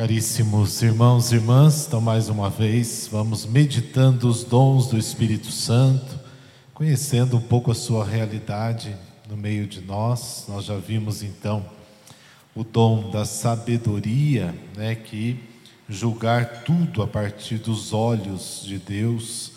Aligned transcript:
Caríssimos 0.00 0.80
irmãos 0.80 1.30
e 1.30 1.34
irmãs, 1.34 1.86
então 1.86 2.00
mais 2.00 2.30
uma 2.30 2.48
vez 2.48 3.06
vamos 3.12 3.44
meditando 3.44 4.30
os 4.30 4.42
dons 4.42 4.86
do 4.86 4.96
Espírito 4.96 5.52
Santo, 5.52 6.18
conhecendo 6.72 7.36
um 7.36 7.40
pouco 7.42 7.70
a 7.70 7.74
sua 7.74 8.02
realidade 8.02 8.96
no 9.28 9.36
meio 9.36 9.66
de 9.66 9.82
nós. 9.82 10.46
Nós 10.48 10.64
já 10.64 10.78
vimos 10.78 11.22
então 11.22 11.66
o 12.54 12.64
dom 12.64 13.10
da 13.10 13.26
sabedoria, 13.26 14.54
né, 14.74 14.94
que 14.94 15.38
julgar 15.86 16.62
tudo 16.64 17.02
a 17.02 17.06
partir 17.06 17.58
dos 17.58 17.92
olhos 17.92 18.62
de 18.64 18.78
Deus, 18.78 19.52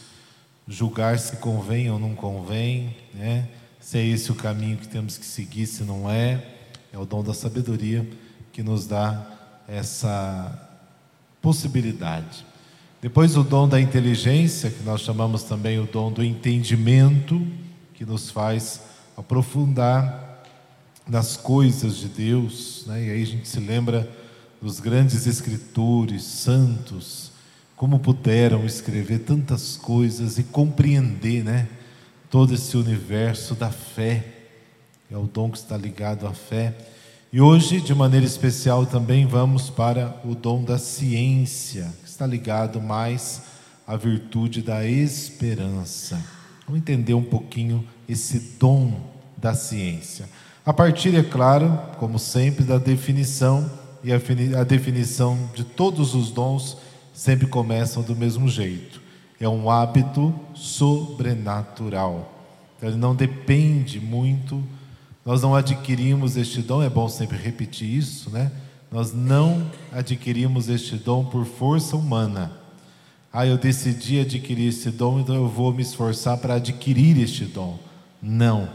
julgar 0.67 1.17
se 1.19 1.37
convém 1.37 1.89
ou 1.89 1.97
não 1.97 2.13
convém, 2.13 2.93
né? 3.13 3.47
Se 3.79 3.97
é 3.97 4.05
esse 4.05 4.29
o 4.29 4.35
caminho 4.35 4.75
que 4.75 4.89
temos 4.89 5.17
que 5.17 5.25
seguir, 5.25 5.67
se 5.67 5.85
não 5.85 6.11
é, 6.11 6.45
é 6.91 6.97
o 6.97 7.05
dom 7.05 7.23
da 7.23 7.33
sabedoria 7.33 8.05
que 8.51 8.61
nos 8.61 8.85
dá 8.85 9.32
essa 9.67 10.69
possibilidade. 11.41 12.45
Depois 13.01 13.35
o 13.35 13.43
dom 13.43 13.67
da 13.67 13.81
inteligência, 13.81 14.69
que 14.69 14.83
nós 14.83 15.01
chamamos 15.01 15.43
também 15.43 15.79
o 15.79 15.85
dom 15.85 16.11
do 16.11 16.23
entendimento, 16.23 17.45
que 17.93 18.05
nos 18.05 18.29
faz 18.29 18.81
aprofundar 19.17 20.41
nas 21.07 21.35
coisas 21.35 21.97
de 21.97 22.07
Deus, 22.07 22.85
né? 22.87 23.03
e 23.03 23.11
aí 23.11 23.21
a 23.21 23.25
gente 23.25 23.47
se 23.47 23.59
lembra 23.59 24.09
dos 24.61 24.79
grandes 24.79 25.25
escritores, 25.25 26.23
santos, 26.23 27.33
como 27.75 27.99
puderam 27.99 28.65
escrever 28.65 29.19
tantas 29.19 29.75
coisas 29.75 30.37
e 30.37 30.43
compreender, 30.43 31.43
né? 31.43 31.67
Todo 32.29 32.53
esse 32.53 32.77
universo 32.77 33.55
da 33.55 33.69
fé, 33.69 34.25
é 35.11 35.17
o 35.17 35.23
dom 35.23 35.51
que 35.51 35.57
está 35.57 35.75
ligado 35.75 36.25
à 36.25 36.31
fé. 36.31 36.73
E 37.33 37.41
hoje, 37.41 37.81
de 37.81 37.95
maneira 37.95 38.27
especial, 38.27 38.85
também 38.85 39.25
vamos 39.25 39.67
para 39.67 40.21
o 40.23 40.35
dom 40.35 40.63
da 40.63 40.77
ciência, 40.77 41.91
que 42.03 42.07
está 42.07 42.27
ligado 42.27 42.79
mais 42.79 43.41
à 43.87 43.97
virtude 43.97 44.61
da 44.61 44.85
esperança. 44.85 46.23
Vamos 46.67 46.79
entender 46.79 47.15
um 47.15 47.23
pouquinho 47.23 47.83
esse 48.07 48.37
dom 48.59 48.93
da 49.35 49.55
ciência. 49.55 50.29
A 50.63 50.71
partir, 50.71 51.15
é 51.15 51.23
claro, 51.23 51.75
como 51.97 52.19
sempre, 52.19 52.63
da 52.63 52.77
definição, 52.77 53.67
e 54.03 54.13
a 54.13 54.63
definição 54.63 55.49
de 55.55 55.63
todos 55.63 56.13
os 56.13 56.29
dons 56.29 56.77
sempre 57.15 57.47
começam 57.47 58.03
do 58.03 58.15
mesmo 58.15 58.47
jeito. 58.47 59.01
É 59.39 59.49
um 59.49 59.71
hábito 59.71 60.31
sobrenatural. 60.53 62.31
Ele 62.79 62.95
não 62.95 63.15
depende 63.15 63.99
muito 63.99 64.63
nós 65.25 65.41
não 65.41 65.55
adquirimos 65.55 66.35
este 66.35 66.61
dom, 66.61 66.83
é 66.83 66.89
bom 66.89 67.07
sempre 67.07 67.37
repetir 67.37 67.89
isso, 67.89 68.29
né? 68.29 68.51
Nós 68.91 69.13
não 69.13 69.71
adquirimos 69.91 70.67
este 70.67 70.97
dom 70.97 71.25
por 71.25 71.45
força 71.45 71.95
humana. 71.95 72.51
Ah, 73.31 73.47
eu 73.47 73.57
decidi 73.57 74.19
adquirir 74.19 74.67
este 74.67 74.91
dom, 74.91 75.19
então 75.19 75.33
eu 75.33 75.47
vou 75.47 75.73
me 75.73 75.81
esforçar 75.81 76.37
para 76.37 76.55
adquirir 76.55 77.17
este 77.19 77.45
dom. 77.45 77.79
Não. 78.21 78.69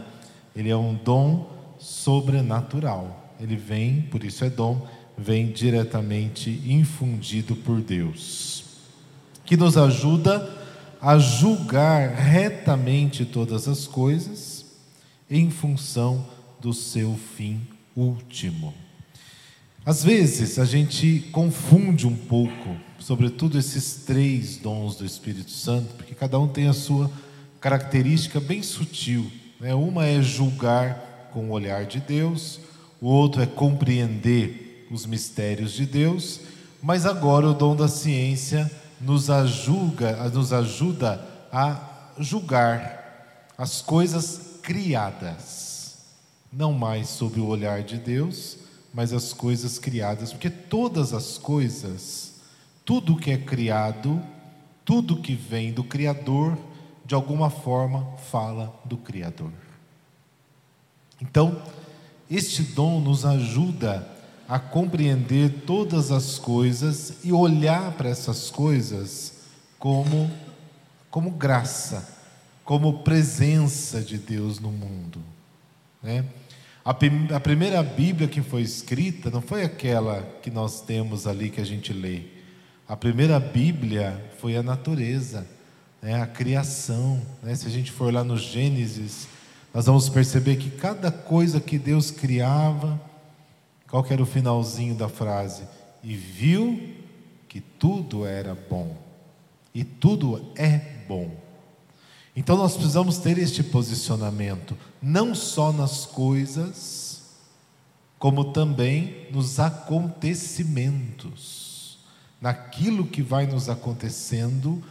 Ele 0.55 0.69
é 0.69 0.75
um 0.75 0.93
dom 0.93 1.47
sobrenatural. 1.77 3.33
Ele 3.39 3.55
vem, 3.55 4.01
por 4.01 4.23
isso 4.23 4.43
é 4.43 4.49
dom, 4.49 4.85
vem 5.17 5.51
diretamente 5.51 6.49
infundido 6.65 7.55
por 7.55 7.79
Deus. 7.79 8.63
Que 9.45 9.55
nos 9.55 9.77
ajuda 9.77 10.57
a 11.01 11.17
julgar 11.17 12.09
retamente 12.09 13.23
todas 13.23 13.67
as 13.67 13.87
coisas 13.87 14.65
em 15.29 15.49
função 15.49 16.25
do 16.59 16.73
seu 16.73 17.17
fim 17.37 17.61
último. 17.95 18.73
Às 19.85 20.03
vezes 20.03 20.59
a 20.59 20.65
gente 20.65 21.29
confunde 21.31 22.05
um 22.05 22.15
pouco, 22.15 22.75
sobretudo 22.99 23.57
esses 23.57 24.03
três 24.05 24.57
dons 24.57 24.97
do 24.97 25.05
Espírito 25.05 25.51
Santo, 25.51 25.93
porque 25.95 26.13
cada 26.13 26.39
um 26.39 26.47
tem 26.47 26.67
a 26.67 26.73
sua 26.73 27.09
característica 27.59 28.39
bem 28.39 28.61
sutil. 28.61 29.31
Né? 29.59 29.73
Uma 29.73 30.05
é 30.05 30.21
julgar 30.21 31.29
com 31.33 31.49
o 31.49 31.51
olhar 31.51 31.85
de 31.85 31.99
Deus, 31.99 32.59
o 33.01 33.07
outro 33.07 33.41
é 33.41 33.45
compreender 33.45 34.87
os 34.91 35.05
mistérios 35.05 35.71
de 35.71 35.85
Deus, 35.85 36.41
mas 36.81 37.05
agora 37.05 37.47
o 37.47 37.53
dom 37.53 37.75
da 37.75 37.87
ciência 37.87 38.69
nos 38.99 39.29
ajuda, 39.29 40.29
nos 40.29 40.51
ajuda 40.51 41.25
a 41.51 42.11
julgar 42.19 43.53
as 43.57 43.81
coisas 43.81 44.59
criadas 44.61 45.68
não 46.51 46.73
mais 46.73 47.09
sob 47.09 47.39
o 47.39 47.47
olhar 47.47 47.83
de 47.83 47.97
Deus, 47.97 48.57
mas 48.93 49.13
as 49.13 49.33
coisas 49.33 49.77
criadas, 49.77 50.31
porque 50.31 50.49
todas 50.49 51.13
as 51.13 51.37
coisas, 51.37 52.35
tudo 52.83 53.15
que 53.15 53.31
é 53.31 53.37
criado, 53.37 54.21
tudo 54.83 55.21
que 55.21 55.35
vem 55.35 55.71
do 55.71 55.83
Criador, 55.83 56.57
de 57.05 57.13
alguma 57.13 57.49
forma 57.49 58.05
fala 58.31 58.73
do 58.85 58.97
Criador. 58.97 59.51
Então, 61.21 61.61
este 62.29 62.63
dom 62.63 62.99
nos 62.99 63.25
ajuda 63.25 64.07
a 64.47 64.57
compreender 64.57 65.63
todas 65.65 66.11
as 66.11 66.39
coisas 66.39 67.23
e 67.23 67.31
olhar 67.31 67.91
para 67.93 68.09
essas 68.09 68.49
coisas 68.49 69.33
como, 69.77 70.29
como 71.11 71.29
graça, 71.31 72.17
como 72.63 73.03
presença 73.03 74.01
de 74.01 74.17
Deus 74.17 74.59
no 74.59 74.71
mundo. 74.71 75.19
Né? 76.01 76.25
A, 76.89 77.39
primeira 77.39 77.83
Bíblia 77.83 78.27
que 78.27 78.41
foi 78.41 78.63
escrita 78.63 79.29
não 79.29 79.41
foi 79.41 79.61
aquela 79.63 80.23
que 80.41 80.49
nós 80.49 80.81
temos 80.81 81.27
ali 81.27 81.51
que 81.51 81.61
a 81.61 81.63
gente 81.63 81.93
lê. 81.93 82.21
A 82.87 82.97
primeira 82.97 83.39
Bíblia 83.39 84.19
foi 84.39 84.57
a 84.57 84.63
natureza, 84.63 85.45
né? 86.01 86.19
a 86.19 86.25
criação. 86.25 87.21
Né? 87.43 87.53
Se 87.53 87.67
a 87.67 87.69
gente 87.69 87.91
for 87.91 88.11
lá 88.11 88.23
no 88.23 88.35
Gênesis, 88.35 89.27
nós 89.71 89.85
vamos 89.85 90.09
perceber 90.09 90.55
que 90.55 90.71
cada 90.71 91.11
coisa 91.11 91.61
que 91.61 91.77
Deus 91.77 92.09
criava, 92.09 92.99
qual 93.87 94.03
que 94.03 94.11
era 94.11 94.23
o 94.23 94.25
finalzinho 94.25 94.95
da 94.95 95.07
frase? 95.07 95.61
E 96.03 96.15
viu 96.15 96.95
que 97.47 97.61
tudo 97.61 98.25
era 98.25 98.57
bom. 98.67 98.97
E 99.75 99.83
tudo 99.83 100.51
é 100.55 100.79
bom. 101.07 101.48
Então 102.39 102.55
nós 102.55 102.75
precisamos 102.75 103.17
ter 103.17 103.37
este 103.37 103.61
posicionamento, 103.61 104.77
não 105.01 105.35
só 105.35 105.73
nas 105.73 106.05
coisas, 106.05 107.21
como 108.17 108.53
também 108.53 109.27
nos 109.29 109.59
acontecimentos, 109.59 111.99
naquilo 112.39 113.05
que 113.05 113.21
vai 113.21 113.45
nos 113.45 113.67
acontecendo, 113.67 114.81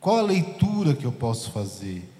qual 0.00 0.20
a 0.20 0.22
leitura 0.22 0.94
que 0.94 1.04
eu 1.04 1.12
posso 1.12 1.50
fazer, 1.50 2.10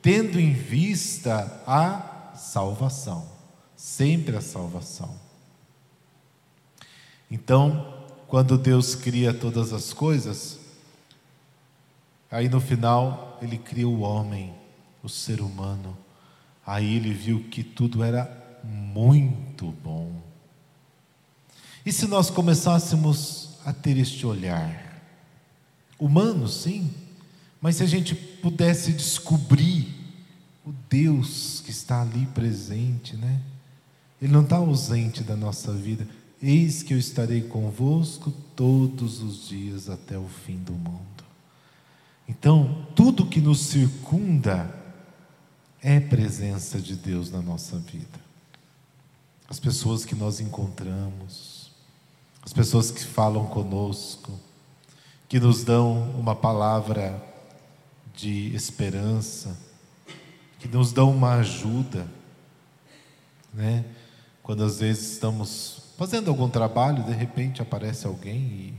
tendo 0.00 0.38
em 0.38 0.52
vista 0.52 1.64
a 1.66 2.30
salvação, 2.36 3.26
sempre 3.74 4.36
a 4.36 4.40
salvação. 4.40 5.16
Então, 7.28 7.92
quando 8.28 8.56
Deus 8.56 8.94
cria 8.94 9.34
todas 9.34 9.72
as 9.72 9.92
coisas, 9.92 10.60
Aí 12.36 12.50
no 12.50 12.60
final 12.60 13.38
ele 13.40 13.56
cria 13.56 13.88
o 13.88 14.00
homem, 14.00 14.52
o 15.02 15.08
ser 15.08 15.40
humano. 15.40 15.96
Aí 16.66 16.96
ele 16.96 17.10
viu 17.10 17.44
que 17.44 17.64
tudo 17.64 18.04
era 18.04 18.60
muito 18.62 19.72
bom. 19.82 20.12
E 21.86 21.90
se 21.90 22.06
nós 22.06 22.28
começássemos 22.28 23.56
a 23.64 23.72
ter 23.72 23.96
este 23.96 24.26
olhar, 24.26 25.02
humano, 25.98 26.46
sim, 26.46 26.92
mas 27.58 27.76
se 27.76 27.82
a 27.82 27.86
gente 27.86 28.14
pudesse 28.14 28.92
descobrir 28.92 29.88
o 30.62 30.74
Deus 30.90 31.62
que 31.64 31.70
está 31.70 32.02
ali 32.02 32.26
presente, 32.34 33.16
né? 33.16 33.40
Ele 34.20 34.34
não 34.34 34.42
está 34.42 34.56
ausente 34.56 35.24
da 35.24 35.36
nossa 35.36 35.72
vida. 35.72 36.06
Eis 36.42 36.82
que 36.82 36.92
eu 36.92 36.98
estarei 36.98 37.40
convosco 37.40 38.30
todos 38.54 39.22
os 39.22 39.48
dias 39.48 39.88
até 39.88 40.18
o 40.18 40.28
fim 40.28 40.58
do 40.58 40.74
mundo. 40.74 41.25
Então, 42.28 42.86
tudo 42.94 43.26
que 43.26 43.40
nos 43.40 43.60
circunda 43.60 44.74
é 45.80 46.00
presença 46.00 46.80
de 46.80 46.96
Deus 46.96 47.30
na 47.30 47.40
nossa 47.40 47.78
vida. 47.78 48.18
As 49.48 49.60
pessoas 49.60 50.04
que 50.04 50.14
nós 50.14 50.40
encontramos, 50.40 51.70
as 52.42 52.52
pessoas 52.52 52.90
que 52.90 53.04
falam 53.04 53.46
conosco, 53.46 54.38
que 55.28 55.38
nos 55.38 55.62
dão 55.62 56.10
uma 56.18 56.34
palavra 56.34 57.22
de 58.14 58.54
esperança, 58.54 59.56
que 60.58 60.66
nos 60.66 60.92
dão 60.92 61.10
uma 61.10 61.34
ajuda, 61.34 62.08
né? 63.52 63.84
Quando 64.42 64.64
às 64.64 64.80
vezes 64.80 65.12
estamos 65.12 65.82
fazendo 65.96 66.28
algum 66.28 66.48
trabalho, 66.48 67.04
de 67.04 67.12
repente 67.12 67.62
aparece 67.62 68.06
alguém 68.06 68.38
e 68.38 68.74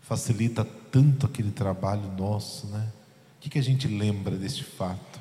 facilita 0.00 0.66
tanto 0.92 1.26
aquele 1.26 1.50
trabalho 1.50 2.12
nosso, 2.16 2.66
né? 2.66 2.86
O 3.38 3.40
que, 3.40 3.50
que 3.50 3.58
a 3.58 3.62
gente 3.62 3.88
lembra 3.88 4.36
deste 4.36 4.62
fato? 4.62 5.20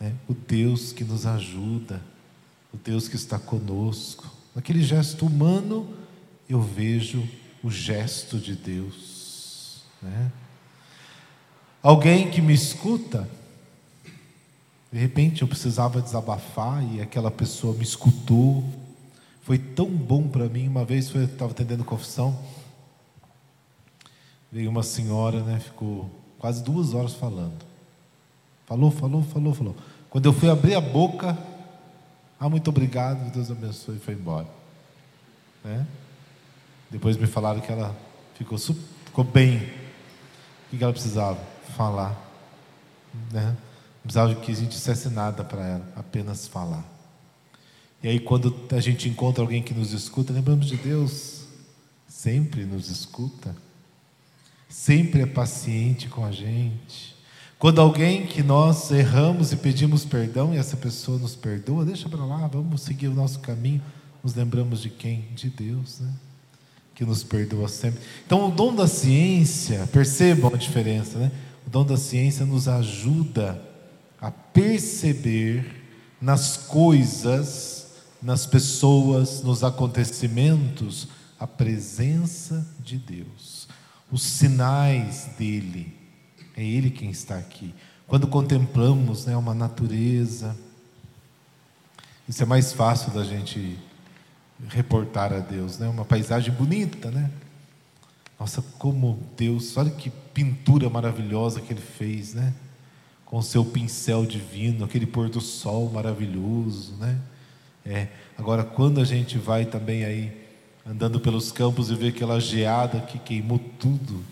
Né? 0.00 0.14
O 0.26 0.32
Deus 0.32 0.92
que 0.92 1.04
nos 1.04 1.26
ajuda, 1.26 2.00
o 2.72 2.76
Deus 2.78 3.08
que 3.08 3.16
está 3.16 3.38
conosco. 3.38 4.24
Naquele 4.54 4.82
gesto 4.82 5.26
humano, 5.26 5.92
eu 6.48 6.62
vejo 6.62 7.28
o 7.62 7.70
gesto 7.70 8.38
de 8.38 8.54
Deus. 8.54 9.82
Né? 10.00 10.32
Alguém 11.82 12.30
que 12.30 12.40
me 12.40 12.54
escuta, 12.54 13.28
de 14.90 14.98
repente 14.98 15.42
eu 15.42 15.48
precisava 15.48 16.00
desabafar 16.00 16.82
e 16.94 17.00
aquela 17.00 17.30
pessoa 17.30 17.74
me 17.74 17.82
escutou. 17.82 18.64
Foi 19.42 19.58
tão 19.58 19.86
bom 19.86 20.28
para 20.28 20.48
mim. 20.48 20.68
Uma 20.68 20.84
vez 20.84 21.12
eu 21.14 21.24
estava 21.24 21.50
atendendo 21.50 21.84
confissão, 21.84 22.38
veio 24.52 24.68
uma 24.68 24.82
senhora, 24.82 25.42
né, 25.42 25.58
ficou 25.58 26.10
quase 26.38 26.62
duas 26.62 26.92
horas 26.92 27.14
falando. 27.14 27.64
Falou, 28.66 28.90
falou, 28.90 29.22
falou, 29.22 29.54
falou. 29.54 29.76
Quando 30.10 30.26
eu 30.26 30.32
fui 30.32 30.50
abrir 30.50 30.74
a 30.74 30.80
boca, 30.80 31.36
ah, 32.38 32.48
muito 32.48 32.68
obrigado, 32.68 33.32
Deus 33.32 33.50
abençoe, 33.50 33.96
e 33.96 34.00
foi 34.00 34.14
embora. 34.14 34.46
Né? 35.64 35.86
Depois 36.90 37.16
me 37.16 37.26
falaram 37.26 37.60
que 37.60 37.72
ela 37.72 37.96
ficou, 38.34 38.58
ficou 38.58 39.24
bem. 39.24 39.58
O 40.70 40.76
que 40.76 40.84
ela 40.84 40.92
precisava? 40.92 41.38
Falar. 41.76 42.10
Né? 43.30 43.46
Não 43.46 44.02
precisava 44.02 44.34
que 44.34 44.52
a 44.52 44.54
gente 44.54 44.70
dissesse 44.70 45.08
nada 45.08 45.42
para 45.44 45.64
ela, 45.64 45.92
apenas 45.96 46.46
falar. 46.46 46.84
E 48.02 48.08
aí, 48.08 48.20
quando 48.20 48.54
a 48.70 48.80
gente 48.80 49.08
encontra 49.08 49.42
alguém 49.42 49.62
que 49.62 49.72
nos 49.72 49.92
escuta, 49.92 50.32
lembramos 50.32 50.66
de 50.66 50.76
Deus, 50.76 51.44
sempre 52.08 52.64
nos 52.64 52.90
escuta, 52.90 53.54
sempre 54.72 55.20
é 55.20 55.26
paciente 55.26 56.08
com 56.08 56.24
a 56.24 56.32
gente. 56.32 57.14
Quando 57.58 57.80
alguém 57.80 58.26
que 58.26 58.42
nós 58.42 58.90
erramos 58.90 59.52
e 59.52 59.56
pedimos 59.56 60.04
perdão 60.04 60.52
e 60.52 60.56
essa 60.56 60.76
pessoa 60.76 61.18
nos 61.18 61.36
perdoa, 61.36 61.84
deixa 61.84 62.08
para 62.08 62.24
lá, 62.24 62.48
vamos 62.48 62.80
seguir 62.80 63.06
o 63.06 63.14
nosso 63.14 63.38
caminho. 63.38 63.82
Nos 64.24 64.34
lembramos 64.34 64.80
de 64.80 64.88
quem? 64.88 65.28
De 65.34 65.50
Deus, 65.50 66.00
né? 66.00 66.12
Que 66.94 67.04
nos 67.04 67.22
perdoa 67.22 67.68
sempre. 67.68 68.00
Então, 68.26 68.48
o 68.48 68.50
dom 68.50 68.74
da 68.74 68.88
ciência, 68.88 69.86
percebam 69.92 70.52
a 70.52 70.56
diferença, 70.56 71.18
né? 71.18 71.30
O 71.66 71.70
dom 71.70 71.84
da 71.84 71.96
ciência 71.96 72.44
nos 72.44 72.66
ajuda 72.66 73.62
a 74.20 74.30
perceber 74.30 75.84
nas 76.20 76.56
coisas, 76.56 77.88
nas 78.20 78.46
pessoas, 78.46 79.42
nos 79.42 79.62
acontecimentos, 79.62 81.08
a 81.38 81.46
presença 81.46 82.66
de 82.82 82.96
Deus, 82.96 83.68
os 84.12 84.22
sinais 84.22 85.30
dele 85.38 85.96
é 86.54 86.62
Ele 86.62 86.90
quem 86.90 87.10
está 87.10 87.38
aqui. 87.38 87.74
Quando 88.06 88.26
contemplamos 88.28 89.24
né, 89.24 89.34
uma 89.34 89.54
natureza, 89.54 90.54
isso 92.28 92.42
é 92.42 92.46
mais 92.46 92.74
fácil 92.74 93.10
da 93.12 93.24
gente 93.24 93.78
reportar 94.68 95.32
a 95.32 95.38
Deus, 95.38 95.78
né? 95.78 95.88
Uma 95.88 96.04
paisagem 96.04 96.52
bonita, 96.52 97.10
né? 97.10 97.30
Nossa, 98.38 98.62
como 98.78 99.18
Deus, 99.36 99.76
olha 99.76 99.90
que 99.90 100.10
pintura 100.10 100.90
maravilhosa 100.90 101.60
que 101.60 101.72
Ele 101.72 101.80
fez, 101.80 102.34
né? 102.34 102.52
Com 103.24 103.38
o 103.38 103.42
seu 103.42 103.64
pincel 103.64 104.26
divino, 104.26 104.84
aquele 104.84 105.06
pôr 105.06 105.30
do 105.30 105.40
sol 105.40 105.90
maravilhoso, 105.90 106.92
né? 106.96 107.18
É. 107.84 108.08
Agora, 108.36 108.62
quando 108.62 109.00
a 109.00 109.04
gente 109.04 109.38
vai 109.38 109.64
também 109.64 110.04
aí 110.04 110.41
andando 110.86 111.20
pelos 111.20 111.52
campos 111.52 111.90
e 111.90 111.94
vê 111.94 112.08
aquela 112.08 112.40
geada 112.40 113.00
que 113.00 113.18
queimou 113.18 113.58
tudo, 113.78 114.22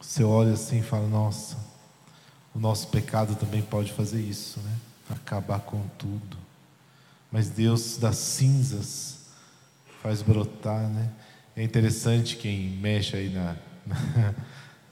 você 0.00 0.22
olha 0.22 0.52
assim 0.52 0.80
e 0.80 0.82
fala: 0.82 1.08
nossa, 1.08 1.56
o 2.54 2.58
nosso 2.58 2.88
pecado 2.88 3.34
também 3.34 3.62
pode 3.62 3.92
fazer 3.92 4.20
isso, 4.20 4.60
né? 4.60 4.72
Acabar 5.10 5.60
com 5.60 5.80
tudo. 5.98 6.36
Mas 7.30 7.48
Deus 7.48 7.96
das 7.96 8.16
cinzas 8.16 9.26
faz 10.02 10.22
brotar, 10.22 10.88
né? 10.88 11.10
É 11.56 11.62
interessante 11.62 12.36
quem 12.36 12.68
mexe 12.68 13.16
aí 13.16 13.30
na, 13.30 13.56
na, 13.86 14.34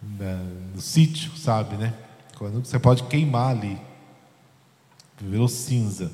na, 0.02 0.34
no 0.74 0.80
sítio, 0.80 1.36
sabe, 1.36 1.76
né? 1.76 1.94
Quando 2.36 2.64
você 2.64 2.78
pode 2.78 3.04
queimar 3.04 3.50
ali, 3.50 3.80
virou 5.20 5.48
cinza. 5.48 6.10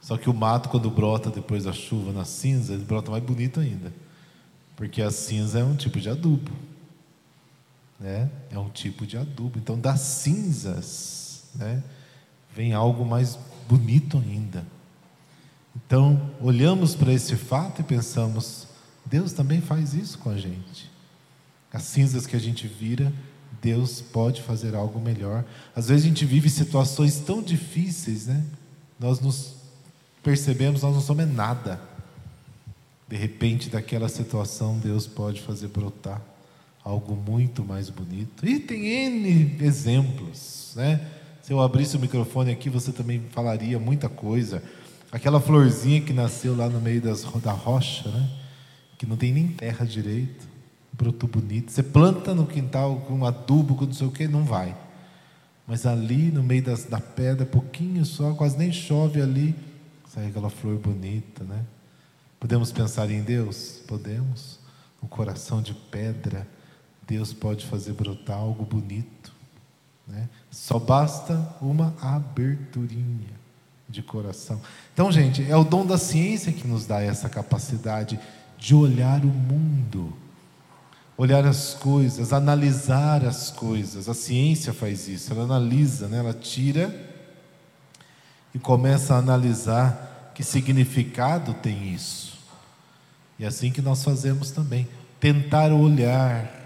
Só 0.00 0.16
que 0.16 0.30
o 0.30 0.34
mato, 0.34 0.68
quando 0.68 0.90
brota 0.90 1.30
depois 1.30 1.64
da 1.64 1.72
chuva 1.72 2.12
na 2.12 2.24
cinza, 2.24 2.72
ele 2.72 2.84
brota 2.84 3.10
mais 3.10 3.22
bonito 3.22 3.60
ainda. 3.60 3.92
Porque 4.76 5.02
a 5.02 5.10
cinza 5.10 5.58
é 5.60 5.64
um 5.64 5.76
tipo 5.76 6.00
de 6.00 6.08
adubo 6.08 6.50
né? 8.00 8.30
é 8.50 8.58
um 8.58 8.70
tipo 8.70 9.06
de 9.06 9.18
adubo. 9.18 9.58
Então, 9.58 9.78
das 9.78 10.00
cinzas 10.00 11.44
né? 11.54 11.82
vem 12.56 12.72
algo 12.72 13.04
mais 13.04 13.38
bonito 13.68 14.16
ainda. 14.18 14.64
Então, 15.76 16.30
olhamos 16.40 16.94
para 16.94 17.12
esse 17.12 17.36
fato 17.36 17.82
e 17.82 17.84
pensamos: 17.84 18.66
Deus 19.04 19.32
também 19.32 19.60
faz 19.60 19.92
isso 19.92 20.18
com 20.18 20.30
a 20.30 20.38
gente. 20.38 20.90
As 21.72 21.82
cinzas 21.82 22.26
que 22.26 22.34
a 22.34 22.40
gente 22.40 22.66
vira, 22.66 23.12
Deus 23.62 24.00
pode 24.00 24.42
fazer 24.42 24.74
algo 24.74 24.98
melhor. 24.98 25.44
Às 25.76 25.88
vezes 25.88 26.04
a 26.04 26.08
gente 26.08 26.24
vive 26.24 26.48
situações 26.48 27.20
tão 27.20 27.42
difíceis, 27.42 28.26
né? 28.26 28.44
Nós 28.98 29.20
nos 29.20 29.59
percebemos, 30.22 30.82
nós 30.82 30.94
não 30.94 31.00
somos 31.00 31.32
nada. 31.32 31.80
De 33.08 33.16
repente, 33.16 33.68
daquela 33.68 34.08
situação, 34.08 34.78
Deus 34.78 35.06
pode 35.06 35.40
fazer 35.40 35.68
brotar 35.68 36.20
algo 36.84 37.14
muito 37.14 37.64
mais 37.64 37.90
bonito. 37.90 38.46
E 38.46 38.58
tem 38.58 38.86
N 38.86 39.56
exemplos, 39.60 40.72
né? 40.76 41.00
Se 41.42 41.52
eu 41.52 41.60
abrisse 41.60 41.96
o 41.96 42.00
microfone 42.00 42.52
aqui, 42.52 42.70
você 42.70 42.92
também 42.92 43.22
falaria 43.30 43.78
muita 43.78 44.08
coisa. 44.08 44.62
Aquela 45.10 45.40
florzinha 45.40 46.00
que 46.00 46.12
nasceu 46.12 46.56
lá 46.56 46.68
no 46.68 46.80
meio 46.80 47.00
das, 47.00 47.24
da 47.42 47.52
rocha, 47.52 48.08
né? 48.08 48.30
Que 48.96 49.06
não 49.06 49.16
tem 49.16 49.32
nem 49.32 49.48
terra 49.48 49.84
direito, 49.84 50.46
brotou 50.92 51.28
bonito. 51.28 51.72
Você 51.72 51.82
planta 51.82 52.34
no 52.34 52.46
quintal 52.46 52.96
com 53.08 53.24
adubo, 53.24 53.74
com 53.74 53.86
não 53.86 53.92
sei 53.92 54.06
o 54.06 54.10
que, 54.10 54.28
não 54.28 54.44
vai. 54.44 54.76
Mas 55.66 55.86
ali 55.86 56.30
no 56.30 56.42
meio 56.42 56.62
das, 56.62 56.84
da 56.84 57.00
pedra, 57.00 57.46
pouquinho 57.46 58.04
só, 58.04 58.32
quase 58.34 58.56
nem 58.58 58.72
chove 58.72 59.20
ali, 59.20 59.54
sai 60.12 60.26
aquela 60.26 60.50
flor 60.50 60.76
bonita, 60.76 61.44
né? 61.44 61.64
Podemos 62.38 62.72
pensar 62.72 63.10
em 63.10 63.22
Deus? 63.22 63.80
Podemos. 63.86 64.58
Um 65.02 65.06
coração 65.06 65.62
de 65.62 65.72
pedra 65.72 66.46
Deus 67.10 67.32
pode 67.32 67.66
fazer 67.66 67.92
brotar 67.92 68.38
algo 68.38 68.64
bonito. 68.64 69.32
Né? 70.06 70.28
Só 70.48 70.78
basta 70.78 71.56
uma 71.60 71.92
aberturinha 72.00 73.40
de 73.88 74.00
coração. 74.00 74.60
Então, 74.94 75.10
gente, 75.10 75.42
é 75.50 75.56
o 75.56 75.64
dom 75.64 75.84
da 75.84 75.98
ciência 75.98 76.52
que 76.52 76.68
nos 76.68 76.86
dá 76.86 77.00
essa 77.02 77.28
capacidade 77.28 78.18
de 78.56 78.76
olhar 78.76 79.24
o 79.24 79.28
mundo, 79.28 80.12
olhar 81.16 81.44
as 81.44 81.74
coisas, 81.74 82.32
analisar 82.32 83.24
as 83.24 83.50
coisas. 83.50 84.08
A 84.08 84.14
ciência 84.14 84.72
faz 84.72 85.08
isso, 85.08 85.32
ela 85.32 85.42
analisa, 85.42 86.06
né? 86.06 86.18
ela 86.18 86.32
tira 86.32 87.09
e 88.54 88.58
começa 88.58 89.14
a 89.14 89.18
analisar 89.18 90.32
que 90.34 90.42
significado 90.42 91.54
tem 91.54 91.94
isso. 91.94 92.38
E 93.38 93.44
é 93.44 93.46
assim 93.46 93.70
que 93.70 93.82
nós 93.82 94.02
fazemos 94.04 94.50
também. 94.50 94.88
Tentar 95.18 95.72
olhar 95.72 96.60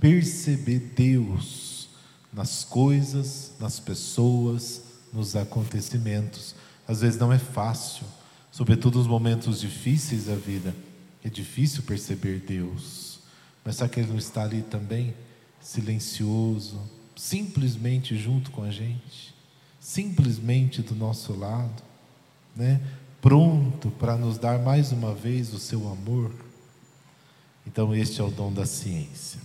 perceber 0.00 0.92
Deus 0.96 1.90
nas 2.32 2.64
coisas, 2.64 3.52
nas 3.60 3.78
pessoas, 3.78 4.82
nos 5.12 5.36
acontecimentos. 5.36 6.54
Às 6.88 7.02
vezes 7.02 7.20
não 7.20 7.32
é 7.32 7.38
fácil, 7.38 8.04
sobretudo 8.50 8.98
nos 8.98 9.06
momentos 9.06 9.60
difíceis 9.60 10.24
da 10.24 10.34
vida, 10.34 10.74
é 11.22 11.28
difícil 11.28 11.82
perceber 11.82 12.40
Deus. 12.40 13.20
Mas 13.64 13.76
será 13.76 13.88
que 13.88 14.00
Ele 14.00 14.08
não 14.08 14.18
está 14.18 14.42
ali 14.42 14.62
também, 14.62 15.14
silencioso, 15.60 16.80
simplesmente 17.14 18.16
junto 18.16 18.50
com 18.50 18.62
a 18.62 18.70
gente, 18.70 19.34
simplesmente 19.80 20.82
do 20.82 20.94
nosso 20.94 21.32
lado, 21.34 21.82
né? 22.54 22.80
pronto 23.20 23.90
para 23.92 24.16
nos 24.16 24.38
dar 24.38 24.58
mais 24.58 24.92
uma 24.92 25.14
vez 25.14 25.52
o 25.52 25.58
seu 25.58 25.90
amor? 25.90 26.32
Então, 27.66 27.94
este 27.94 28.20
é 28.20 28.24
o 28.24 28.30
dom 28.30 28.52
da 28.52 28.66
ciência. 28.66 29.40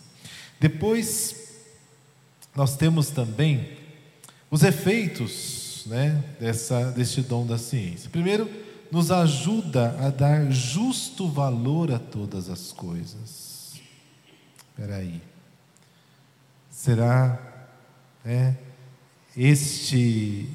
Depois, 0.60 1.54
nós 2.56 2.76
temos 2.76 3.10
também 3.10 3.78
os 4.50 4.64
efeitos 4.64 5.84
né, 5.86 6.24
dessa, 6.40 6.92
deste 6.92 7.22
dom 7.22 7.46
da 7.46 7.58
ciência. 7.58 8.10
Primeiro, 8.10 8.50
nos 8.92 9.12
ajuda 9.12 9.96
a 10.00 10.10
dar 10.10 10.52
justo 10.52 11.28
valor 11.28 11.92
a 11.92 12.00
todas 12.00 12.50
as 12.50 12.72
coisas. 12.72 13.74
Espera 14.70 14.98
aí. 14.98 15.22
Será 16.70 17.68
né, 18.24 18.58
este 19.36 20.48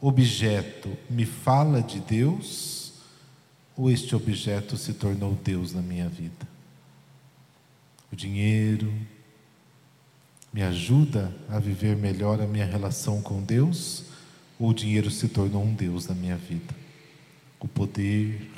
objeto 0.00 0.96
me 1.08 1.24
fala 1.24 1.82
de 1.82 2.00
Deus 2.00 2.92
ou 3.76 3.90
este 3.90 4.14
objeto 4.14 4.76
se 4.76 4.92
tornou 4.92 5.34
Deus 5.34 5.72
na 5.72 5.80
minha 5.80 6.08
vida? 6.08 6.52
o 8.12 8.16
dinheiro, 8.16 8.92
me 10.52 10.62
ajuda 10.62 11.34
a 11.48 11.58
viver 11.58 11.96
melhor 11.96 12.42
a 12.42 12.46
minha 12.46 12.66
relação 12.66 13.22
com 13.22 13.42
Deus, 13.42 14.04
ou 14.60 14.68
o 14.68 14.74
dinheiro 14.74 15.10
se 15.10 15.28
tornou 15.28 15.64
um 15.64 15.72
Deus 15.72 16.06
na 16.06 16.14
minha 16.14 16.36
vida? 16.36 16.74
O 17.58 17.66
poder, 17.66 18.50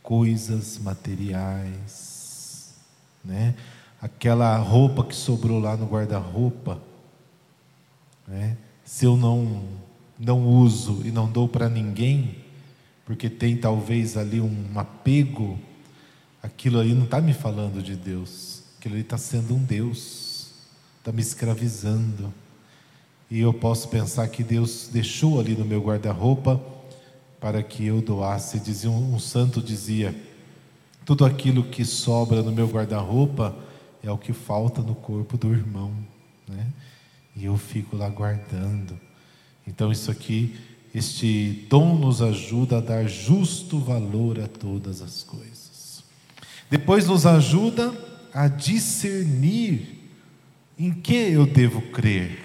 coisas 0.00 0.78
materiais. 0.78 2.74
né? 3.24 3.56
Aquela 4.00 4.56
roupa 4.58 5.04
que 5.04 5.14
sobrou 5.14 5.58
lá 5.58 5.76
no 5.76 5.86
guarda-roupa, 5.86 6.80
né? 8.32 8.56
Se 8.82 9.04
eu 9.04 9.16
não 9.16 9.62
não 10.18 10.46
uso 10.46 11.02
e 11.04 11.10
não 11.10 11.30
dou 11.30 11.48
para 11.48 11.68
ninguém, 11.68 12.36
porque 13.04 13.28
tem 13.28 13.56
talvez 13.56 14.16
ali 14.16 14.40
um 14.40 14.66
apego, 14.76 15.58
aquilo 16.40 16.78
ali 16.78 16.94
não 16.94 17.04
está 17.04 17.20
me 17.20 17.34
falando 17.34 17.82
de 17.82 17.96
Deus, 17.96 18.62
aquilo 18.78 18.94
ali 18.94 19.02
está 19.02 19.18
sendo 19.18 19.54
um 19.54 19.62
Deus, 19.62 20.52
está 20.98 21.10
me 21.10 21.20
escravizando. 21.20 22.32
E 23.28 23.40
eu 23.40 23.52
posso 23.52 23.88
pensar 23.88 24.28
que 24.28 24.44
Deus 24.44 24.88
deixou 24.92 25.40
ali 25.40 25.56
no 25.56 25.64
meu 25.64 25.82
guarda-roupa 25.82 26.60
para 27.40 27.62
que 27.62 27.84
eu 27.86 28.00
doasse. 28.00 28.60
Dizia 28.60 28.90
um, 28.90 29.14
um 29.14 29.18
santo 29.18 29.60
dizia: 29.60 30.14
tudo 31.04 31.24
aquilo 31.24 31.64
que 31.64 31.84
sobra 31.84 32.42
no 32.42 32.52
meu 32.52 32.68
guarda-roupa 32.68 33.56
é 34.02 34.10
o 34.10 34.18
que 34.18 34.32
falta 34.32 34.80
no 34.82 34.94
corpo 34.94 35.36
do 35.36 35.52
irmão, 35.52 35.92
né? 36.48 36.68
E 37.34 37.44
eu 37.44 37.56
fico 37.56 37.96
lá 37.96 38.08
guardando. 38.08 38.98
Então 39.66 39.90
isso 39.90 40.10
aqui, 40.10 40.58
este 40.94 41.66
dom 41.68 41.96
nos 41.96 42.20
ajuda 42.20 42.78
a 42.78 42.80
dar 42.80 43.06
justo 43.06 43.78
valor 43.78 44.40
a 44.40 44.46
todas 44.46 45.00
as 45.00 45.22
coisas. 45.22 46.04
Depois 46.70 47.06
nos 47.06 47.26
ajuda 47.26 47.92
a 48.32 48.48
discernir 48.48 50.10
em 50.78 50.92
que 50.92 51.14
eu 51.14 51.46
devo 51.46 51.80
crer. 51.90 52.38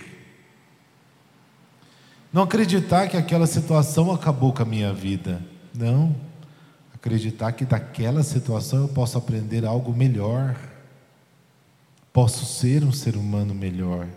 Não 2.32 2.44
acreditar 2.44 3.08
que 3.08 3.18
aquela 3.18 3.48
situação 3.48 4.12
acabou 4.12 4.54
com 4.54 4.62
a 4.62 4.66
minha 4.66 4.94
vida. 4.94 5.42
Não. 5.74 6.16
Acreditar 6.94 7.54
que 7.54 7.66
daquela 7.66 8.22
situação 8.22 8.80
eu 8.84 8.88
posso 8.90 9.18
aprender 9.18 9.66
algo 9.66 9.94
melhor. 9.94 10.56
Posso 12.12 12.46
ser 12.46 12.84
um 12.84 12.92
ser 12.92 13.16
humano 13.16 13.56
melhor. 13.56 14.08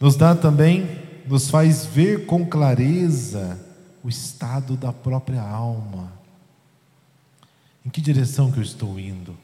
Nos 0.00 0.16
dá 0.16 0.34
também, 0.34 0.88
nos 1.28 1.50
faz 1.50 1.84
ver 1.84 2.24
com 2.24 2.46
clareza 2.46 3.60
o 4.02 4.08
estado 4.08 4.74
da 4.74 4.94
própria 4.94 5.42
alma. 5.42 6.10
Em 7.84 7.90
que 7.90 8.00
direção 8.00 8.50
que 8.50 8.58
eu 8.58 8.62
estou 8.62 8.98
indo? 8.98 9.36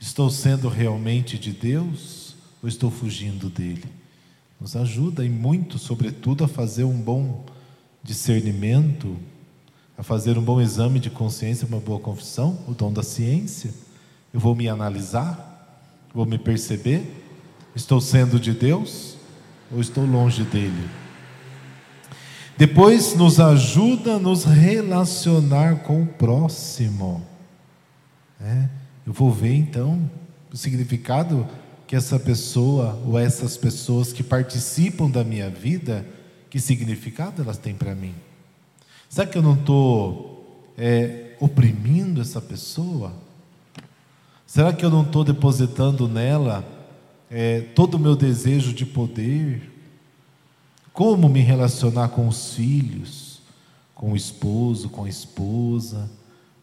Estou 0.00 0.30
sendo 0.30 0.70
realmente 0.70 1.38
de 1.38 1.52
Deus 1.52 2.34
ou 2.62 2.68
estou 2.68 2.90
fugindo 2.90 3.50
dele? 3.50 3.84
Nos 4.58 4.74
ajuda 4.74 5.22
e 5.22 5.28
muito, 5.28 5.78
sobretudo, 5.78 6.44
a 6.44 6.48
fazer 6.48 6.84
um 6.84 6.98
bom 6.98 7.44
discernimento, 8.02 9.18
a 9.98 10.02
fazer 10.02 10.38
um 10.38 10.42
bom 10.42 10.62
exame 10.62 10.98
de 10.98 11.10
consciência, 11.10 11.68
uma 11.68 11.78
boa 11.78 12.00
confissão, 12.00 12.58
o 12.66 12.72
dom 12.72 12.90
da 12.90 13.02
ciência. 13.02 13.70
Eu 14.32 14.40
vou 14.40 14.54
me 14.54 14.66
analisar, 14.66 15.84
vou 16.14 16.24
me 16.24 16.38
perceber, 16.38 17.02
estou 17.76 18.00
sendo 18.00 18.40
de 18.40 18.52
Deus 18.52 19.17
ou 19.70 19.80
estou 19.80 20.04
longe 20.04 20.44
dele? 20.44 20.88
Depois 22.56 23.14
nos 23.14 23.38
ajuda 23.38 24.14
a 24.14 24.18
nos 24.18 24.44
relacionar 24.44 25.84
com 25.84 26.02
o 26.02 26.06
próximo. 26.06 27.24
É, 28.40 28.68
eu 29.06 29.12
vou 29.12 29.30
ver 29.30 29.54
então 29.54 30.10
o 30.52 30.56
significado 30.56 31.46
que 31.86 31.94
essa 31.94 32.18
pessoa 32.18 33.00
ou 33.06 33.18
essas 33.18 33.56
pessoas 33.56 34.12
que 34.12 34.22
participam 34.22 35.08
da 35.08 35.22
minha 35.22 35.48
vida, 35.48 36.04
que 36.50 36.58
significado 36.60 37.42
elas 37.42 37.58
têm 37.58 37.74
para 37.74 37.94
mim? 37.94 38.14
Será 39.08 39.26
que 39.26 39.38
eu 39.38 39.42
não 39.42 39.54
estou 39.54 40.72
é, 40.76 41.36
oprimindo 41.40 42.20
essa 42.20 42.40
pessoa? 42.40 43.12
Será 44.46 44.72
que 44.72 44.84
eu 44.84 44.90
não 44.90 45.02
estou 45.02 45.24
depositando 45.24 46.08
nela 46.08 46.77
é, 47.30 47.60
todo 47.60 47.94
o 47.94 47.98
meu 47.98 48.16
desejo 48.16 48.72
de 48.72 48.86
poder? 48.86 49.70
Como 50.92 51.28
me 51.28 51.40
relacionar 51.40 52.08
com 52.08 52.26
os 52.26 52.54
filhos, 52.54 53.40
com 53.94 54.12
o 54.12 54.16
esposo, 54.16 54.88
com 54.88 55.04
a 55.04 55.08
esposa, 55.08 56.10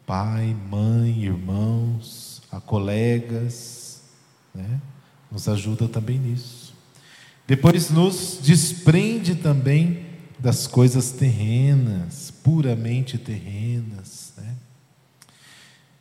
pai, 0.06 0.56
mãe, 0.70 1.24
irmãos, 1.24 2.42
a 2.52 2.60
colegas, 2.60 4.02
né? 4.54 4.80
nos 5.32 5.48
ajuda 5.48 5.88
também 5.88 6.20
nisso. 6.20 6.74
Depois 7.48 7.90
nos 7.90 8.40
desprende 8.42 9.36
também 9.36 10.06
das 10.40 10.68
coisas 10.68 11.12
terrenas, 11.12 12.32
puramente 12.44 13.18
terrenas. 13.18 14.34
Né? 14.38 14.56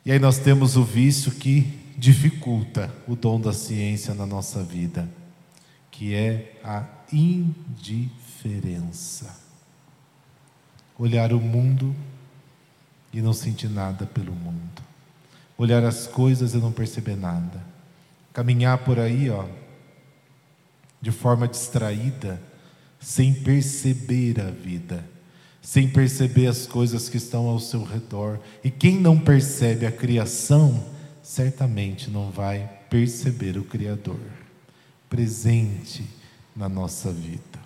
E 0.05 0.11
aí 0.11 0.19
nós 0.19 0.39
temos 0.39 0.75
o 0.75 0.83
vício 0.83 1.31
que 1.31 1.84
dificulta 1.97 2.93
o 3.07 3.15
dom 3.15 3.39
da 3.39 3.53
ciência 3.53 4.13
na 4.13 4.25
nossa 4.25 4.63
vida, 4.63 5.09
que 5.89 6.13
é 6.13 6.59
a 6.63 6.85
indiferença. 7.11 8.13
Olhar 10.97 11.33
o 11.33 11.39
mundo 11.39 11.95
e 13.13 13.21
não 13.21 13.33
sentir 13.33 13.69
nada 13.69 14.05
pelo 14.05 14.33
mundo. 14.33 14.83
Olhar 15.57 15.83
as 15.83 16.05
coisas 16.07 16.53
e 16.53 16.57
não 16.57 16.71
perceber 16.71 17.15
nada 17.15 17.75
caminhar 18.35 18.79
por 18.79 18.99
aí, 18.99 19.29
ó, 19.29 19.45
de 21.01 21.09
forma 21.09 21.47
distraída, 21.47 22.41
sem 22.99 23.33
perceber 23.33 24.41
a 24.41 24.51
vida, 24.51 25.05
sem 25.61 25.87
perceber 25.87 26.47
as 26.47 26.67
coisas 26.67 27.07
que 27.07 27.15
estão 27.15 27.47
ao 27.47 27.61
seu 27.61 27.81
redor. 27.81 28.37
E 28.61 28.69
quem 28.69 28.99
não 28.99 29.17
percebe 29.17 29.85
a 29.85 29.91
criação, 29.91 30.83
certamente 31.25 32.07
não 32.11 32.29
vai 32.29 32.69
perceber 32.87 33.57
o 33.57 33.63
Criador 33.63 34.19
presente 35.09 36.07
na 36.55 36.69
nossa 36.69 37.11
vida. 37.11 37.59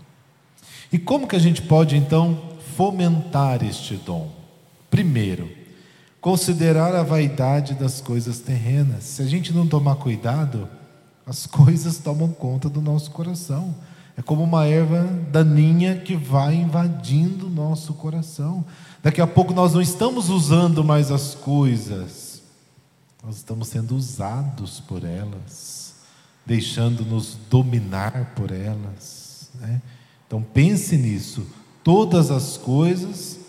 E 0.92 0.98
como 0.98 1.28
que 1.28 1.36
a 1.36 1.40
gente 1.40 1.62
pode 1.62 1.98
então 1.98 2.42
fomentar 2.78 3.62
este 3.62 3.96
dom? 3.98 4.32
Primeiro, 4.90 5.52
considerar 6.22 6.96
a 6.96 7.04
vaidade 7.04 7.74
das 7.74 8.00
coisas 8.00 8.40
terrenas. 8.40 9.04
Se 9.04 9.22
a 9.22 9.26
gente 9.26 9.54
não 9.54 9.68
tomar 9.68 9.98
cuidado, 9.98 10.68
as 11.26 11.46
coisas 11.46 11.98
tomam 11.98 12.30
conta 12.30 12.70
do 12.70 12.80
nosso 12.80 13.12
coração. 13.12 13.76
É 14.16 14.22
como 14.22 14.42
uma 14.42 14.66
erva 14.66 15.04
daninha 15.32 15.98
que 15.98 16.16
vai 16.16 16.56
invadindo 16.56 17.48
o 17.48 17.50
nosso 17.50 17.94
coração. 17.94 18.64
Daqui 19.04 19.20
a 19.20 19.28
pouco 19.28 19.54
nós 19.54 19.74
não 19.74 19.82
estamos 19.82 20.30
usando 20.30 20.82
mais 20.82 21.12
as 21.12 21.36
coisas, 21.36 22.29
nós 23.24 23.38
estamos 23.38 23.68
sendo 23.68 23.96
usados 23.96 24.80
por 24.80 25.04
elas, 25.04 25.96
deixando-nos 26.46 27.38
dominar 27.50 28.34
por 28.36 28.52
elas. 28.52 29.50
Né? 29.56 29.82
Então 30.26 30.42
pense 30.42 30.98
nisso. 30.98 31.46
Todas 31.84 32.32
as 32.32 32.56
coisas 32.58 33.40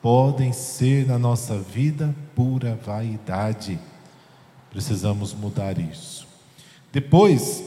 podem 0.00 0.52
ser 0.52 1.06
na 1.06 1.18
nossa 1.18 1.58
vida 1.58 2.14
pura 2.34 2.78
vaidade. 2.84 3.78
Precisamos 4.70 5.34
mudar 5.34 5.78
isso. 5.78 6.26
Depois, 6.92 7.64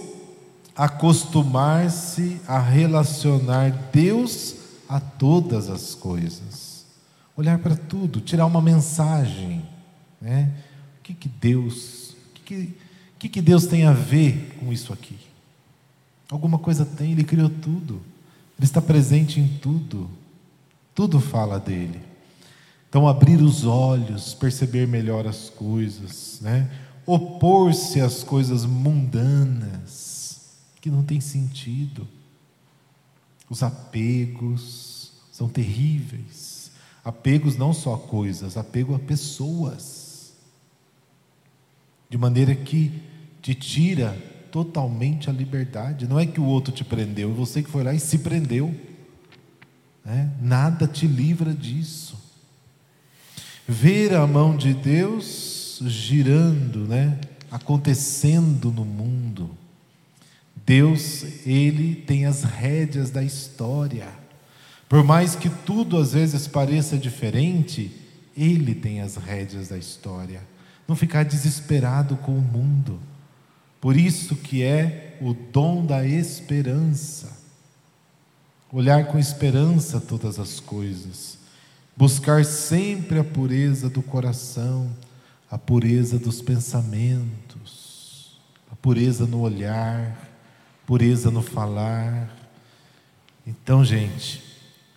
acostumar-se 0.75 2.39
a 2.47 2.59
relacionar 2.59 3.71
Deus 3.91 4.55
a 4.87 4.99
todas 4.99 5.69
as 5.69 5.93
coisas. 5.93 6.85
Olhar 7.35 7.59
para 7.59 7.75
tudo, 7.75 8.21
tirar 8.21 8.45
uma 8.45 8.61
mensagem. 8.61 9.67
Né? 10.21 10.51
Que, 11.09 11.15
que 11.15 11.29
Deus, 11.29 12.11
o 12.11 12.43
que, 12.45 12.73
que, 13.17 13.29
que 13.29 13.41
Deus 13.41 13.65
tem 13.65 13.83
a 13.83 13.91
ver 13.91 14.55
com 14.59 14.71
isso 14.71 14.93
aqui? 14.93 15.17
Alguma 16.29 16.59
coisa 16.59 16.85
tem, 16.85 17.13
Ele 17.13 17.23
criou 17.23 17.49
tudo. 17.49 18.01
Ele 18.55 18.65
está 18.65 18.79
presente 18.79 19.39
em 19.39 19.47
tudo. 19.57 20.07
Tudo 20.93 21.19
fala 21.19 21.59
dele. 21.59 21.99
Então, 22.87 23.07
abrir 23.07 23.41
os 23.41 23.65
olhos, 23.65 24.35
perceber 24.35 24.87
melhor 24.87 25.25
as 25.25 25.49
coisas, 25.49 26.39
né? 26.41 26.69
opor-se 27.07 27.99
às 27.99 28.23
coisas 28.23 28.65
mundanas, 28.65 30.59
que 30.79 30.91
não 30.91 31.03
tem 31.03 31.19
sentido. 31.19 32.07
Os 33.49 33.63
apegos 33.63 35.11
são 35.31 35.49
terríveis. 35.49 36.69
Apegos 37.03 37.55
não 37.55 37.73
só 37.73 37.95
a 37.95 37.97
coisas, 37.97 38.57
apego 38.57 38.93
a 38.93 38.99
pessoas. 38.99 40.08
De 42.09 42.17
maneira 42.17 42.55
que 42.55 42.91
te 43.41 43.53
tira 43.53 44.17
totalmente 44.51 45.29
a 45.29 45.33
liberdade. 45.33 46.07
Não 46.07 46.19
é 46.19 46.25
que 46.25 46.41
o 46.41 46.45
outro 46.45 46.73
te 46.73 46.83
prendeu, 46.83 47.29
é 47.31 47.33
você 47.33 47.61
que 47.61 47.69
foi 47.69 47.83
lá 47.83 47.93
e 47.93 47.99
se 47.99 48.19
prendeu. 48.19 48.73
Né? 50.03 50.31
Nada 50.41 50.87
te 50.87 51.05
livra 51.05 51.53
disso 51.53 52.29
ver 53.69 54.15
a 54.15 54.25
mão 54.25 54.57
de 54.57 54.73
Deus 54.73 55.79
girando, 55.85 56.87
né? 56.87 57.19
acontecendo 57.51 58.71
no 58.71 58.83
mundo. 58.83 59.51
Deus, 60.65 61.23
Ele 61.45 61.93
tem 61.93 62.25
as 62.25 62.43
rédeas 62.43 63.11
da 63.11 63.21
história. 63.21 64.07
Por 64.87 65.03
mais 65.03 65.35
que 65.35 65.49
tudo 65.49 65.97
às 65.97 66.13
vezes 66.13 66.47
pareça 66.47 66.97
diferente, 66.97 67.91
Ele 68.35 68.73
tem 68.73 69.01
as 69.01 69.17
rédeas 69.17 69.67
da 69.67 69.77
história. 69.77 70.41
Não 70.89 70.96
ficar 70.96 71.24
desesperado 71.24 72.17
com 72.17 72.36
o 72.36 72.41
mundo. 72.41 73.00
Por 73.79 73.96
isso 73.96 74.36
que 74.36 74.63
é 74.63 75.15
o 75.22 75.34
dom 75.34 75.86
da 75.86 76.03
esperança. 76.03 77.38
Olhar 78.72 79.05
com 79.05 79.19
esperança 79.19 80.01
todas 80.01 80.39
as 80.39 80.60
coisas, 80.60 81.38
buscar 81.96 82.43
sempre 82.43 83.19
a 83.19 83.24
pureza 83.24 83.88
do 83.88 84.01
coração, 84.01 84.89
a 85.50 85.58
pureza 85.58 86.17
dos 86.17 86.41
pensamentos, 86.41 88.39
a 88.72 88.75
pureza 88.75 89.25
no 89.25 89.41
olhar, 89.41 90.27
pureza 90.88 91.29
no 91.29 91.41
falar. 91.43 92.36
Então, 93.46 93.86
gente, 93.86 94.43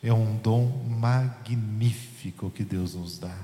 é 0.03 0.13
um 0.13 0.37
dom 0.37 0.87
magnífico 0.89 2.51
que 2.51 2.65
Deus 2.65 2.95
nos 2.95 3.19
dá 3.19 3.37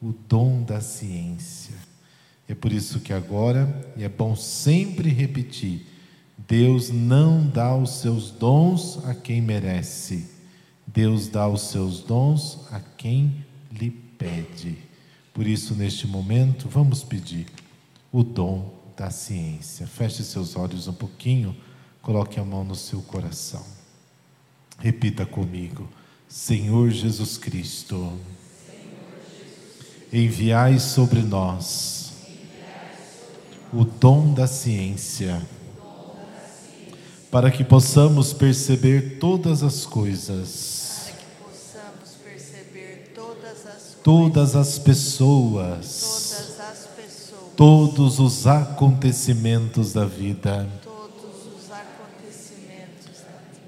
o 0.00 0.12
dom 0.28 0.64
da 0.64 0.80
ciência. 0.80 1.91
É 2.48 2.54
por 2.54 2.72
isso 2.72 3.00
que 3.00 3.12
agora, 3.12 3.92
e 3.96 4.04
é 4.04 4.08
bom 4.08 4.34
sempre 4.36 5.08
repetir, 5.08 5.86
Deus 6.36 6.90
não 6.90 7.46
dá 7.46 7.74
os 7.74 8.00
seus 8.00 8.30
dons 8.30 8.98
a 9.04 9.14
quem 9.14 9.40
merece, 9.40 10.28
Deus 10.86 11.28
dá 11.28 11.48
os 11.48 11.62
seus 11.62 12.00
dons 12.00 12.60
a 12.70 12.80
quem 12.80 13.44
lhe 13.70 13.90
pede. 13.90 14.76
Por 15.32 15.46
isso, 15.46 15.74
neste 15.74 16.06
momento, 16.06 16.68
vamos 16.68 17.02
pedir 17.02 17.46
o 18.10 18.22
dom 18.22 18.74
da 18.96 19.10
ciência. 19.10 19.86
Feche 19.86 20.22
seus 20.22 20.56
olhos 20.56 20.88
um 20.88 20.92
pouquinho, 20.92 21.56
coloque 22.02 22.38
a 22.38 22.44
mão 22.44 22.64
no 22.64 22.74
seu 22.74 23.00
coração. 23.00 23.64
Repita 24.78 25.24
comigo: 25.24 25.88
Senhor 26.28 26.90
Jesus 26.90 27.38
Cristo, 27.38 28.12
enviai 30.12 30.78
sobre 30.78 31.22
nós 31.22 32.01
o 33.72 33.84
dom 33.84 34.34
da 34.34 34.46
ciência, 34.46 35.40
para 37.30 37.50
que 37.50 37.64
possamos 37.64 38.32
perceber 38.34 39.18
todas 39.18 39.62
as 39.62 39.86
coisas, 39.86 41.10
todas 44.04 44.54
as 44.54 44.78
pessoas, 44.78 46.42
todos 47.56 48.18
os 48.18 48.46
acontecimentos 48.46 49.92
da 49.94 50.04
vida. 50.04 50.68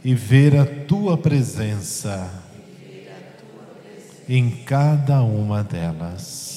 E 0.07 0.15
ver 0.15 0.55
a 0.55 0.67
tua 0.67 1.17
presença 1.17 2.31
em 4.29 4.51
cada 4.51 5.23
uma 5.23 5.65
delas. 5.65 6.54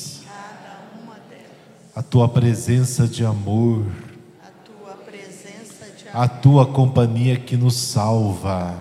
A 1.98 2.04
tua 2.04 2.30
presença 2.30 3.08
de 3.08 3.26
amor, 3.26 3.84
a 6.14 6.28
tua 6.28 6.64
companhia 6.68 7.40
que 7.40 7.58
nos 7.58 7.74
salva. 7.74 8.80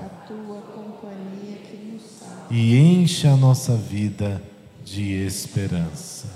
E 2.50 2.76
enche 2.76 3.26
a 3.26 3.35
nossa 3.35 3.75
vida 3.75 4.42
de 4.85 5.14
esperança, 5.14 6.28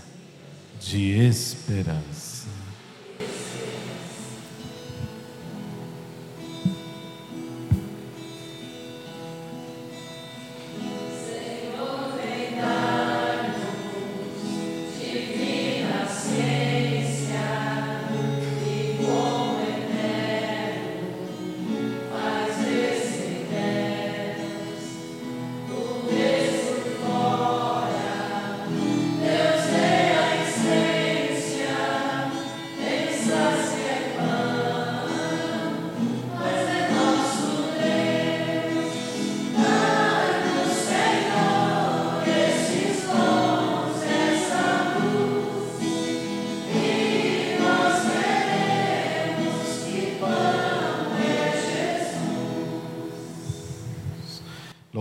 de 0.81 1.11
esperança. 1.19 2.20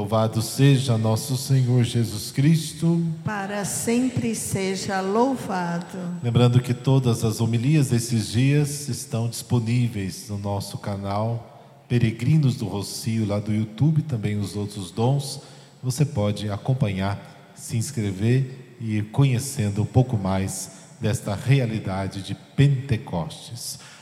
Louvado 0.10 0.42
seja 0.42 0.98
nosso 0.98 1.38
Senhor 1.38 1.84
Jesus 1.84 2.32
Cristo. 2.32 3.00
Para 3.24 3.64
sempre 3.64 4.34
seja 4.34 5.02
louvado. 5.02 6.00
Lembrando 6.24 6.60
que 6.60 6.74
todas 6.74 7.24
as 7.24 7.40
homilias 7.40 7.90
desses 7.90 8.30
dias 8.30 8.90
estão 8.90 9.30
disponíveis 9.30 10.28
no 10.28 10.40
nosso 10.40 10.80
canal 10.80 11.86
Peregrinos 11.88 12.56
do 12.56 12.66
Rocio, 12.66 13.28
lá 13.28 13.40
do 13.40 13.54
YouTube, 13.54 14.02
também 14.02 14.36
os 14.40 14.56
outros 14.56 14.90
dons. 14.90 15.42
Você 15.84 16.04
pode 16.04 16.50
acompanhar, 16.50 17.54
se 17.54 17.78
inscrever 17.78 18.78
e 18.82 18.98
ir 18.98 19.12
conhecendo 19.12 19.84
um 19.84 19.86
pouco 19.86 20.18
mais 20.18 20.72
desta 21.00 21.36
realidade 21.36 22.24
de 22.24 22.34
Pentecostes. 22.34 23.78